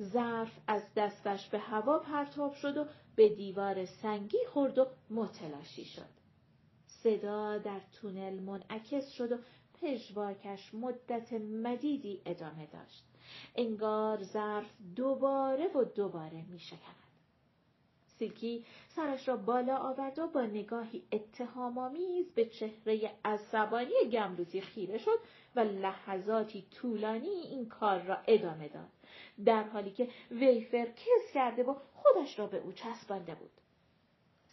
ظرف 0.02 0.52
از 0.66 0.82
دستش 0.96 1.48
به 1.48 1.58
هوا 1.58 1.98
پرتاب 1.98 2.54
شد 2.54 2.76
و 2.76 2.86
به 3.16 3.28
دیوار 3.28 3.86
سنگی 3.86 4.38
خورد 4.52 4.78
و 4.78 4.86
متلاشی 5.10 5.84
شد. 5.84 6.20
صدا 6.86 7.58
در 7.58 7.80
تونل 7.92 8.40
منعکس 8.40 9.10
شد 9.10 9.32
و 9.32 9.38
پژواکش 9.82 10.74
مدت 10.74 11.32
مدیدی 11.32 12.22
ادامه 12.26 12.66
داشت. 12.66 13.04
انگار 13.56 14.22
ظرف 14.22 14.70
دوباره 14.96 15.68
و 15.74 15.84
دوباره 15.84 16.44
می 16.50 16.58
شکند. 16.58 17.00
سیلکی 18.20 18.64
سرش 18.96 19.28
را 19.28 19.36
بالا 19.36 19.76
آورد 19.76 20.18
و 20.18 20.26
با 20.26 20.42
نگاهی 20.42 21.02
اتهامآمیز 21.12 22.32
به 22.34 22.44
چهره 22.44 23.10
عصبانی 23.24 24.10
گملوتی 24.12 24.60
خیره 24.60 24.98
شد 24.98 25.18
و 25.56 25.60
لحظاتی 25.60 26.66
طولانی 26.70 27.28
این 27.28 27.68
کار 27.68 28.02
را 28.02 28.18
ادامه 28.26 28.68
داد. 28.68 28.88
در 29.44 29.62
حالی 29.62 29.90
که 29.90 30.08
ویفر 30.30 30.86
کس 30.86 31.32
کرده 31.34 31.62
و 31.62 31.74
خودش 31.94 32.38
را 32.38 32.46
به 32.46 32.58
او 32.58 32.72
چسبانده 32.72 33.34
بود. 33.34 33.50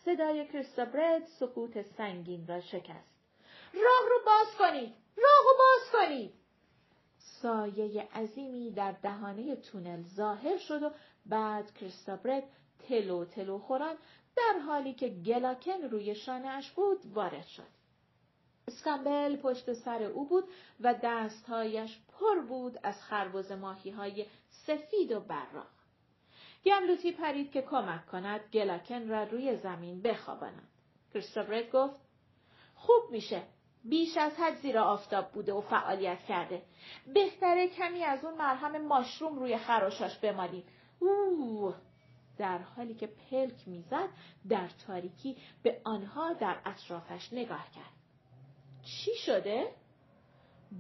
صدای 0.06 0.48
کریستابرد 0.48 1.26
سکوت 1.26 1.82
سنگین 1.82 2.48
را 2.48 2.62
شکست. 2.62 3.18
راه 3.74 4.10
رو 4.10 4.20
باز 4.26 4.56
کنید! 4.58 4.94
راه 5.18 5.44
رو 5.44 5.58
باز 5.58 5.92
کنید! 5.92 6.34
سایه 7.42 8.08
عظیمی 8.16 8.72
در 8.72 8.92
دهانه 8.92 9.56
تونل 9.56 10.04
ظاهر 10.04 10.58
شد 10.58 10.84
و 10.84 10.92
بعد 11.26 11.74
کریستابرد 11.74 12.44
تلو 12.80 13.26
تلو 13.26 13.60
خوران 13.60 13.96
در 14.36 14.60
حالی 14.60 14.94
که 14.94 15.10
گلاکن 15.10 15.82
روی 15.92 16.16
شانهاش 16.16 16.72
بود 16.72 16.98
وارد 17.14 17.46
شد. 17.46 17.78
اسکامبل 18.68 19.36
پشت 19.36 19.74
سر 19.74 20.04
او 20.04 20.28
بود 20.28 20.44
و 20.80 20.96
دستهایش 21.04 22.00
پر 22.08 22.40
بود 22.40 22.80
از 22.84 23.02
خربز 23.02 23.52
ماهی 23.52 23.92
های 23.92 24.26
سفید 24.50 25.12
و 25.12 25.20
براق. 25.20 25.68
گملوتی 26.66 27.12
پرید 27.12 27.52
که 27.52 27.62
کمک 27.62 28.06
کند 28.06 28.42
گلاکن 28.54 29.08
را 29.08 29.24
روی 29.24 29.58
زمین 29.58 30.02
بخواباند. 30.02 30.68
کریستوبرت 31.14 31.72
گفت 31.72 32.00
خوب 32.76 33.12
میشه. 33.12 33.44
بیش 33.90 34.18
از 34.18 34.32
حد 34.40 34.56
زیر 34.56 34.78
آفتاب 34.78 35.32
بوده 35.32 35.54
و 35.54 35.62
فعالیت 35.62 36.24
کرده. 36.24 36.62
بهتره 37.14 37.68
کمی 37.68 38.04
از 38.04 38.26
اون 38.26 38.34
مرهم 38.34 38.82
ماشروم 38.82 39.40
روی 39.40 39.58
خراشاش 39.58 40.18
بمالیم. 40.18 40.64
اوه 41.00 41.76
در 42.38 42.58
حالی 42.58 42.94
که 42.94 43.08
پلک 43.08 43.68
می‌زد 43.68 44.10
در 44.50 44.68
تاریکی 44.88 45.38
به 45.64 45.82
آنها 45.84 46.34
در 46.34 46.56
اطرافش 46.66 47.34
نگاه 47.34 47.72
کرد. 47.76 47.94
چی 48.84 49.12
شده؟ 49.16 49.72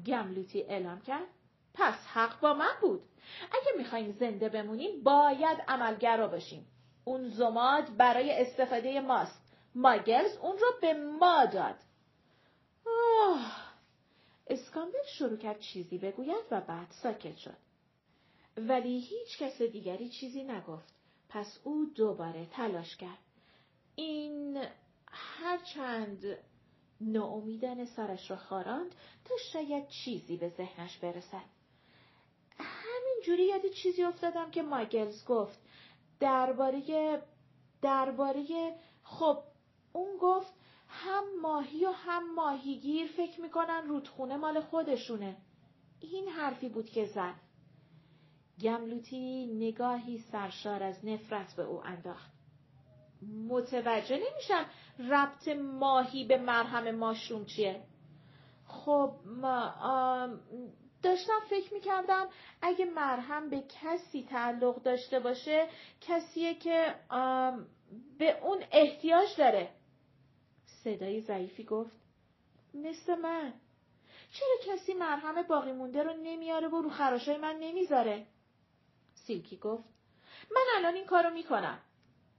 گملوتی 0.05 0.61
اعلام 0.61 1.01
کرد. 1.01 1.27
پس 1.73 2.07
حق 2.13 2.39
با 2.39 2.53
من 2.53 2.73
بود. 2.81 3.01
اگه 3.51 3.77
می‌خوایم 3.77 4.11
زنده 4.11 4.49
بمونیم 4.49 5.03
باید 5.03 5.57
عملگرا 5.67 6.27
باشیم. 6.27 6.67
اون 7.05 7.29
زماد 7.29 7.97
برای 7.97 8.41
استفاده 8.41 9.01
ماست. 9.01 9.53
ماگلز 9.75 10.37
اون 10.37 10.57
رو 10.57 10.67
به 10.81 10.93
ما 10.93 11.45
داد. 11.45 11.75
آه. 13.25 13.67
اسکامبل 14.47 15.05
شروع 15.17 15.37
کرد 15.37 15.59
چیزی 15.59 15.97
بگوید 15.97 16.45
و 16.51 16.61
بعد 16.61 16.91
ساکت 17.03 17.37
شد. 17.37 17.57
ولی 18.57 18.99
هیچ 18.99 19.37
کس 19.39 19.61
دیگری 19.61 20.09
چیزی 20.09 20.43
نگفت. 20.43 20.93
پس 21.29 21.59
او 21.63 21.85
دوباره 21.95 22.45
تلاش 22.45 22.97
کرد. 22.97 23.17
این 23.95 24.63
هرچند 25.11 26.37
ناامیدانه 27.01 27.85
سرش 27.85 28.31
را 28.31 28.37
خاراند 28.37 28.95
تا 29.25 29.35
شاید 29.53 29.87
چیزی 29.87 30.37
به 30.37 30.49
ذهنش 30.49 30.97
برسد. 30.97 31.45
همینجوری 32.59 33.45
یاد 33.45 33.67
چیزی 33.83 34.03
افتادم 34.03 34.51
که 34.51 34.61
مایگلز 34.61 35.25
گفت 35.25 35.59
درباره 36.19 37.21
درباره 37.81 38.75
خب 39.03 39.39
اون 39.93 40.17
گفت 40.17 40.53
هم 40.97 41.23
ماهی 41.41 41.85
و 41.85 41.91
هم 41.91 42.33
ماهیگیر 42.35 43.07
فکر 43.07 43.41
می‌کنن 43.41 43.87
رودخونه 43.87 44.37
مال 44.37 44.59
خودشونه. 44.61 45.37
این 45.99 46.27
حرفی 46.27 46.69
بود 46.69 46.89
که 46.89 47.05
زد. 47.05 47.35
گملوتی 48.61 49.45
نگاهی 49.45 50.17
سرشار 50.17 50.83
از 50.83 51.05
نفرت 51.05 51.55
به 51.55 51.63
او 51.63 51.85
انداخت. 51.85 52.31
متوجه 53.49 54.15
نمیشم 54.15 54.65
ربط 54.99 55.47
ماهی 55.47 56.25
به 56.25 56.37
مرهم 56.37 56.95
ماشروم 56.95 57.45
چیه؟ 57.45 57.83
خب 58.67 59.13
ما 59.25 59.73
داشتم 61.03 61.39
فکر 61.49 61.73
می‌کردم 61.73 62.27
اگه 62.61 62.85
مرهم 62.85 63.49
به 63.49 63.63
کسی 63.81 64.23
تعلق 64.23 64.83
داشته 64.83 65.19
باشه 65.19 65.67
کسیه 66.01 66.53
که 66.53 66.95
به 68.19 68.39
اون 68.43 68.63
احتیاج 68.71 69.27
داره. 69.37 69.69
صدای 70.87 71.21
ضعیفی 71.21 71.63
گفت 71.63 71.91
مثل 72.73 73.15
من 73.15 73.53
چرا 74.31 74.75
کسی 74.75 74.93
مرهم 74.93 75.41
باقی 75.41 75.71
مونده 75.71 76.03
رو 76.03 76.13
نمیاره 76.13 76.67
و 76.67 76.81
رو 76.81 76.89
خراشای 76.89 77.37
من 77.37 77.55
نمی‌ذاره؟ 77.59 78.25
سیلکی 79.13 79.57
گفت 79.57 79.83
من 80.51 80.61
الان 80.77 80.95
این 80.95 81.05
کارو 81.05 81.29
می‌کنم. 81.29 81.79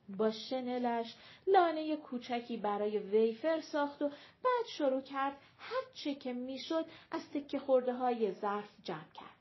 با 0.09 0.31
شنلش 0.31 1.15
لانه 1.47 1.97
کوچکی 1.97 2.57
برای 2.57 2.99
ویفر 2.99 3.61
ساخت 3.61 4.03
و 4.03 4.09
بعد 4.45 4.67
شروع 4.77 5.01
کرد 5.01 5.37
هر 5.59 5.83
چه 5.95 6.15
که 6.15 6.33
می‌شد 6.33 6.87
از 7.11 7.31
تکه 7.31 7.59
خورده 7.59 7.93
های 7.93 8.33
ظرف 8.33 8.69
جمع 8.85 9.13
کرد. 9.15 9.39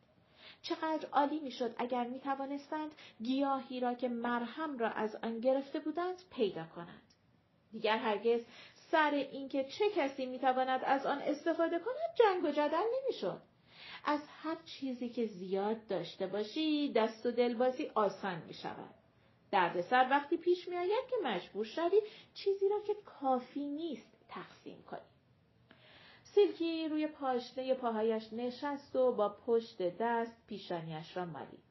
چقدر 0.61 1.09
عالی 1.11 1.39
می‌شد 1.39 1.75
اگر 1.77 2.07
می 2.07 2.19
توانستند 2.19 2.91
گیاهی 3.23 3.79
را 3.79 3.93
که 3.93 4.07
مرهم 4.07 4.77
را 4.77 4.89
از 4.89 5.15
آن 5.15 5.39
گرفته 5.39 5.79
بودند 5.79 6.21
پیدا 6.31 6.65
کنند. 6.75 7.01
دیگر 7.71 7.97
هرگز 7.97 8.41
سر 8.91 9.11
اینکه 9.31 9.63
چه 9.63 9.89
کسی 9.95 10.25
می‌تواند 10.25 10.81
از 10.83 11.05
آن 11.05 11.21
استفاده 11.21 11.79
کند 11.79 12.15
جنگ 12.15 12.43
و 12.43 12.51
جدل 12.51 12.83
نمی‌شد. 13.03 13.41
از 14.05 14.19
هر 14.27 14.57
چیزی 14.65 15.09
که 15.09 15.25
زیاد 15.25 15.87
داشته 15.87 16.27
باشی 16.27 16.93
دست 16.93 17.25
و 17.25 17.31
دلبازی 17.31 17.91
آسان 17.95 18.41
می 18.47 18.53
شود. 18.53 18.93
دردسر 19.51 20.07
وقتی 20.09 20.37
پیش 20.37 20.67
می 20.67 20.77
آید 20.77 21.07
که 21.09 21.15
مجبور 21.23 21.65
شوی 21.65 22.01
چیزی 22.33 22.69
را 22.69 22.79
که 22.87 22.93
کافی 23.05 23.67
نیست 23.67 24.17
تقسیم 24.29 24.83
کنی. 24.91 24.99
سیلکی 26.23 26.87
روی 26.87 27.07
پاشنه 27.07 27.73
پاهایش 27.73 28.33
نشست 28.33 28.95
و 28.95 29.11
با 29.11 29.29
پشت 29.29 29.81
دست 29.97 30.47
پیشانیش 30.47 31.17
را 31.17 31.25
مالید. 31.25 31.63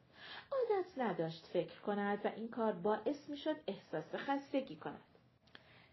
عادت 0.52 0.86
نداشت 0.96 1.46
فکر 1.46 1.80
کند 1.80 2.20
و 2.24 2.30
این 2.36 2.48
کار 2.48 2.72
باعث 2.72 3.28
می 3.28 3.36
شد 3.36 3.56
احساس 3.66 4.14
خستگی 4.14 4.76
کند. 4.76 5.15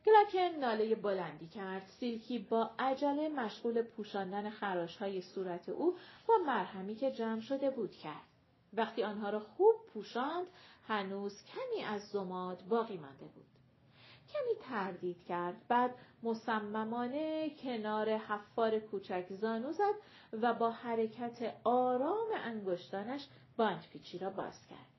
گلاکن 0.06 0.60
ناله 0.60 0.96
بلندی 0.96 1.48
کرد. 1.48 1.88
سیلکی 2.00 2.40
با 2.40 2.72
عجله 2.80 3.30
مشغول 3.30 3.82
پوشاندن 3.82 4.50
خراش 4.50 4.98
های 4.98 5.22
صورت 5.22 5.70
او 5.70 5.98
با 6.28 6.38
مرهمی 6.46 6.96
که 6.96 7.12
جمع 7.12 7.42
شده 7.42 7.70
بود 7.70 7.92
کرد. 7.92 8.28
وقتی 8.74 9.04
آنها 9.04 9.30
را 9.30 9.40
خوب 9.40 9.76
پوشاند، 9.94 10.48
هنوز 10.88 11.44
کمی 11.46 11.84
از 11.84 12.02
زماد 12.02 12.64
باقی 12.70 12.98
مانده 12.98 13.26
بود. 13.26 13.46
کمی 14.34 14.56
تردید 14.70 15.26
کرد 15.26 15.68
بعد 15.68 15.96
مصممانه 16.24 17.50
کنار 17.50 18.10
حفار 18.10 18.80
کوچک 18.80 19.26
زانو 19.30 19.72
زد 19.72 19.96
و 20.42 20.54
با 20.54 20.72
حرکت 20.72 21.56
آرام 21.64 22.28
انگشتانش 22.44 23.28
باند 23.58 23.88
پیچی 23.92 24.18
را 24.18 24.30
باز 24.30 24.68
کرد. 24.68 24.93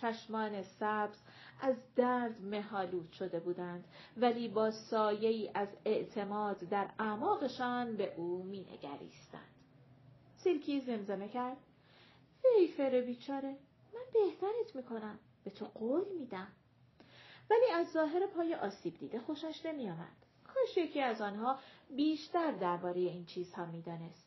چشمان 0.00 0.62
سبز 0.62 1.16
از 1.60 1.76
درد 1.96 2.40
مهالود 2.40 3.12
شده 3.12 3.40
بودند 3.40 3.84
ولی 4.16 4.48
با 4.48 4.70
سایه 4.70 5.50
از 5.54 5.68
اعتماد 5.84 6.58
در 6.58 6.90
اعماقشان 6.98 7.96
به 7.96 8.14
او 8.16 8.42
مینگریستند. 8.42 9.50
سیلکی 10.36 10.80
زمزمه 10.80 11.28
کرد. 11.28 11.56
ویفر 12.44 13.00
بیچاره 13.00 13.56
من 13.94 14.00
بهترت 14.12 14.76
می‌کنم. 14.76 15.18
به 15.44 15.50
تو 15.50 15.64
قول 15.64 16.04
میدم. 16.18 16.48
ولی 17.50 17.70
از 17.74 17.92
ظاهر 17.92 18.26
پای 18.26 18.54
آسیب 18.54 18.98
دیده 18.98 19.20
خوشش 19.20 19.66
نمیآمد. 19.66 20.16
کاش 20.44 20.76
یکی 20.76 21.00
از 21.00 21.20
آنها 21.20 21.58
بیشتر 21.96 22.50
درباره 22.50 23.00
این 23.00 23.24
چیزها 23.24 23.66
می‌دانست. 23.66 24.26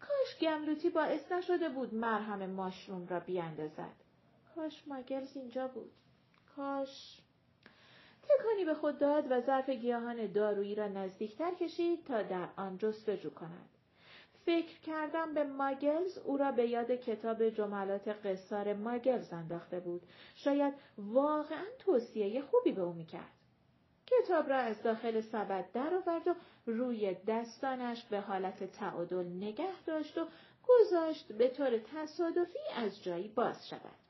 کاش 0.00 0.40
گملوتی 0.40 0.90
باعث 0.90 1.32
نشده 1.32 1.68
بود 1.68 1.94
مرهم 1.94 2.46
ماشروم 2.46 3.06
را 3.06 3.20
بیاندازد. 3.20 4.07
کاش 4.58 4.82
ماگلز 4.86 5.36
اینجا 5.36 5.68
بود 5.68 5.90
کاش 6.56 7.20
تکانی 8.22 8.64
به 8.64 8.74
خود 8.74 8.98
داد 8.98 9.26
و 9.30 9.40
ظرف 9.40 9.70
گیاهان 9.70 10.32
دارویی 10.32 10.74
را 10.74 10.88
نزدیکتر 10.88 11.54
کشید 11.54 12.04
تا 12.04 12.22
در 12.22 12.48
آن 12.56 12.78
جستجو 12.78 13.30
کند 13.30 13.68
فکر 14.46 14.80
کردم 14.80 15.34
به 15.34 15.44
ماگلز 15.44 16.18
او 16.18 16.36
را 16.36 16.52
به 16.52 16.68
یاد 16.68 16.90
کتاب 16.90 17.48
جملات 17.48 18.08
قصار 18.08 18.74
ماگلز 18.74 19.32
انداخته 19.32 19.80
بود. 19.80 20.02
شاید 20.34 20.74
واقعا 20.98 21.64
توصیه 21.78 22.42
خوبی 22.42 22.72
به 22.72 22.82
او 22.82 22.92
می‌کرد. 22.92 23.32
کتاب 24.06 24.48
را 24.48 24.56
از 24.56 24.82
داخل 24.82 25.20
سبد 25.20 25.72
درآورد 25.72 26.28
و 26.28 26.34
روی 26.66 27.16
دستانش 27.26 28.04
به 28.04 28.20
حالت 28.20 28.64
تعادل 28.64 29.26
نگه 29.26 29.82
داشت 29.86 30.18
و 30.18 30.26
گذاشت 30.68 31.32
به 31.32 31.48
طور 31.48 31.78
تصادفی 31.78 32.58
از 32.76 33.04
جایی 33.04 33.28
باز 33.28 33.68
شود. 33.68 34.07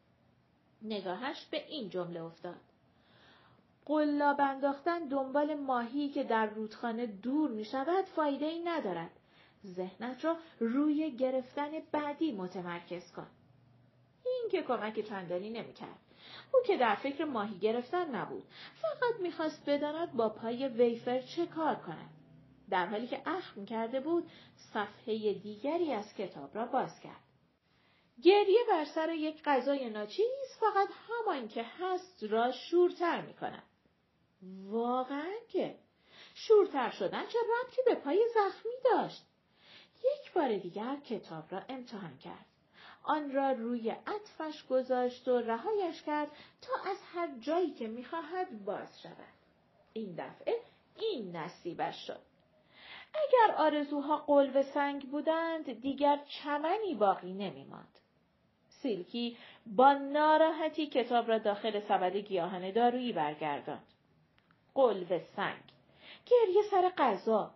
نگاهش 0.83 1.45
به 1.51 1.67
این 1.69 1.91
جمله 1.91 2.23
افتاد. 2.23 2.61
قلاب 3.87 4.41
انداختن 4.41 5.09
دنبال 5.09 5.55
ماهی 5.55 6.09
که 6.09 6.25
در 6.25 6.47
رودخانه 6.47 7.07
دور 7.07 7.51
می 7.51 7.65
شود 7.65 8.05
فایده 8.05 8.47
ای 8.47 8.63
ندارد. 8.65 9.11
ذهنت 9.67 10.25
را 10.25 10.37
روی 10.61 11.17
گرفتن 11.17 11.71
بعدی 11.93 12.33
متمرکز 12.33 13.13
کن. 13.13 13.27
این 14.27 14.49
که 14.51 14.63
کمک 14.63 15.01
چندانی 15.01 15.51
نمی‌کرد. 15.51 15.99
او 16.55 16.61
که 16.67 16.77
در 16.77 16.95
فکر 16.95 17.25
ماهی 17.25 17.59
گرفتن 17.59 18.15
نبود. 18.15 18.45
فقط 18.83 19.21
می‌خواست 19.21 19.71
بداند 19.71 20.13
با 20.13 20.29
پای 20.29 20.69
ویفر 20.69 21.21
چه 21.21 21.47
کار 21.47 21.75
کند. 21.75 22.11
در 22.71 22.87
حالی 22.87 23.07
که 23.07 23.23
اخم 23.27 23.65
کرده 23.65 24.01
بود 24.01 24.31
صفحه 24.57 25.35
دیگری 25.35 25.93
از 25.93 26.15
کتاب 26.15 26.57
را 26.57 26.67
باز 26.67 27.01
کرد. 27.01 27.28
گریه 28.25 28.61
بر 28.69 28.85
سر 28.85 29.11
یک 29.11 29.43
غذای 29.45 29.91
ناچیز 29.91 30.57
فقط 30.61 30.89
همان 31.09 31.49
که 31.49 31.63
هست 31.63 32.25
را 32.25 32.53
شورتر 32.53 33.21
می 33.21 33.35
کند. 33.35 33.63
واقعا 34.65 35.35
که 35.49 35.79
شورتر 36.35 36.91
شدن 36.91 37.27
چه 37.27 37.39
ربطی 37.39 37.83
به 37.87 37.95
پای 37.95 38.29
زخمی 38.35 38.73
داشت؟ 38.85 39.23
یک 39.97 40.33
بار 40.33 40.57
دیگر 40.57 40.97
کتاب 40.97 41.45
را 41.51 41.63
امتحان 41.69 42.19
کرد. 42.19 42.47
آن 43.03 43.33
را 43.33 43.53
روی 43.53 43.91
عطفش 43.91 44.67
گذاشت 44.67 45.29
و 45.29 45.39
رهایش 45.39 46.03
کرد 46.03 46.29
تا 46.63 46.91
از 46.91 46.97
هر 47.15 47.29
جایی 47.41 47.71
که 47.71 47.87
می‌خواهد 47.87 48.65
باز 48.65 49.03
شود. 49.03 49.35
این 49.93 50.15
دفعه 50.15 50.61
این 50.97 51.37
نصیبش 51.37 52.07
شد. 52.07 52.21
اگر 53.15 53.55
آرزوها 53.55 54.17
قلب 54.17 54.63
سنگ 54.63 55.11
بودند 55.11 55.81
دیگر 55.81 56.25
چمنی 56.43 56.95
باقی 56.95 57.33
نمیماند. 57.33 57.98
سیلکی 58.83 59.37
با 59.67 59.93
ناراحتی 59.93 60.87
کتاب 60.87 61.29
را 61.29 61.39
داخل 61.39 61.81
سبد 61.81 62.17
گیاهان 62.17 62.71
دارویی 62.71 63.13
برگرداند. 63.13 63.83
قلب 64.75 65.19
سنگ. 65.37 65.63
گریه 66.27 66.63
سر 66.71 66.93
غذا. 66.99 67.51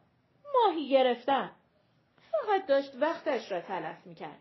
ماهی 0.55 0.89
گرفتن. 0.89 1.51
فقط 2.33 2.67
داشت 2.67 2.93
وقتش 3.01 3.53
را 3.53 3.61
تلف 3.61 4.07
می‌کرد. 4.07 4.39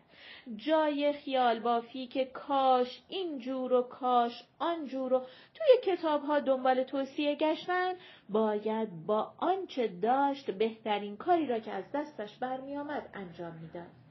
جای 0.56 1.12
خیال 1.12 1.60
بافی 1.60 2.06
که 2.06 2.24
کاش 2.24 3.02
اینجور 3.08 3.72
و 3.72 3.82
کاش 3.82 4.44
آنجور 4.58 5.12
و 5.12 5.18
توی 5.54 5.94
کتاب 5.96 6.22
ها 6.22 6.40
دنبال 6.40 6.84
توصیه 6.84 7.34
گشتن 7.34 7.94
باید 8.28 9.06
با 9.06 9.32
آنچه 9.38 9.88
داشت 9.88 10.50
بهترین 10.50 11.16
کاری 11.16 11.46
را 11.46 11.58
که 11.58 11.72
از 11.72 11.84
دستش 11.94 12.36
برمیآمد 12.36 13.10
انجام 13.14 13.54
می‌داد. 13.54 14.01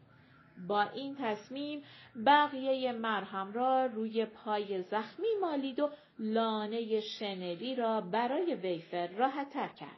با 0.67 0.81
این 0.81 1.15
تصمیم 1.19 1.83
بقیه 2.25 2.91
مرهم 2.91 3.53
را 3.53 3.85
روی 3.85 4.25
پای 4.25 4.83
زخمی 4.83 5.27
مالید 5.41 5.79
و 5.79 5.89
لانه 6.19 7.01
شنلی 7.01 7.75
را 7.75 8.01
برای 8.01 8.55
ویفر 8.55 9.07
راحتتر 9.07 9.67
کرد. 9.67 9.97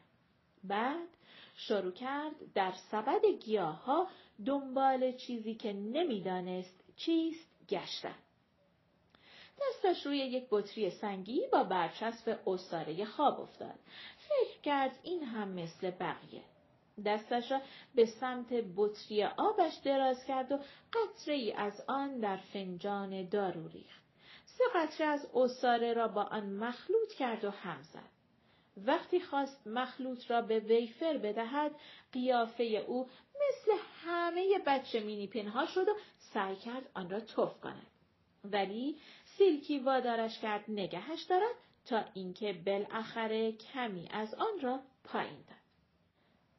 بعد 0.64 1.08
شروع 1.56 1.92
کرد 1.92 2.36
در 2.56 2.72
سبد 2.92 3.26
گیاه 3.26 3.84
ها 3.84 4.08
دنبال 4.46 5.12
چیزی 5.12 5.56
که 5.56 5.74
نمی‌دانست 5.74 6.84
چیست 6.96 7.50
گشتن. 7.70 8.16
دستش 9.62 10.06
روی 10.06 10.18
یک 10.18 10.48
بطری 10.52 10.90
سنگی 10.90 11.42
با 11.52 11.64
برچسب 11.64 12.40
استاره 12.48 13.06
خواب 13.06 13.40
افتاد. 13.40 13.80
فکر 14.18 14.62
کرد 14.64 15.00
این 15.04 15.24
هم 15.24 15.48
مثل 15.48 15.92
بقیه. 15.92 16.44
دستش 17.06 17.52
را 17.52 17.62
به 17.96 18.06
سمت 18.06 18.48
بطری 18.76 19.24
آبش 19.24 19.74
دراز 19.84 20.26
کرد 20.26 20.52
و 20.52 20.60
قطره 20.94 21.34
ای 21.34 21.54
از 21.54 21.84
آن 21.88 22.20
در 22.20 22.38
فنجان 22.38 23.30
دارو 23.30 23.68
ریخت. 23.68 24.04
سه 24.46 24.64
قطره 24.76 25.08
از 25.08 25.28
استاره 25.34 25.94
را 25.94 26.08
با 26.08 26.24
آن 26.24 26.50
مخلوط 26.50 27.14
کرد 27.14 27.46
و 27.46 27.50
هم 27.50 27.82
زد. 27.82 28.14
وقتی 28.78 29.20
خواست 29.20 29.68
مخلوط 29.68 30.32
را 30.32 30.42
به 30.42 30.60
ویفر 30.60 31.18
بدهد 31.18 31.72
قیافه 32.12 32.64
او 32.64 33.10
مثل 33.36 33.72
همه 34.04 34.60
بچه 34.68 35.00
مینی 35.00 35.28
پنها 35.28 35.66
شد 35.66 35.88
و 35.88 35.94
سعی 36.34 36.56
کرد 36.56 36.90
آن 36.94 37.10
را 37.10 37.20
تف 37.20 37.60
کند 37.62 37.88
ولی 38.44 38.98
سیلکی 39.38 39.80
وادارش 39.80 40.40
کرد 40.40 40.64
نگهش 40.68 41.24
دارد 41.24 41.56
تا 41.86 42.04
اینکه 42.14 42.54
بالاخره 42.66 43.52
کمی 43.52 44.10
از 44.12 44.34
آن 44.34 44.60
را 44.62 44.80
پایین 45.04 45.44
داد 45.48 45.63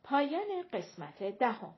پایان 0.04 0.62
قسمت 0.72 1.22
دهم. 1.38 1.74